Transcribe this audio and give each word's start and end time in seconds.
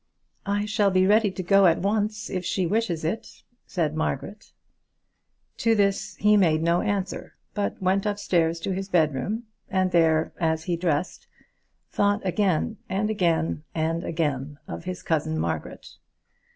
"I 0.47 0.65
shall 0.65 0.89
be 0.89 1.05
ready 1.05 1.29
to 1.29 1.43
go 1.43 1.67
at 1.67 1.77
once 1.77 2.31
if 2.31 2.43
she 2.43 2.65
wishes 2.65 3.05
it," 3.05 3.43
said 3.67 3.95
Margaret. 3.95 4.51
To 5.57 5.75
this 5.75 6.15
he 6.15 6.35
made 6.37 6.63
no 6.63 6.81
answer, 6.81 7.35
but 7.53 7.79
went 7.79 8.07
upstairs 8.07 8.59
to 8.61 8.73
his 8.73 8.89
bedroom, 8.89 9.43
and 9.69 9.91
there, 9.91 10.33
as 10.39 10.63
he 10.63 10.75
dressed, 10.75 11.27
thought 11.91 12.25
again, 12.25 12.77
and 12.89 13.11
again, 13.11 13.61
and 13.75 14.03
again 14.03 14.57
of 14.67 14.85
his 14.85 15.03
cousin 15.03 15.37
Margaret. 15.37 15.87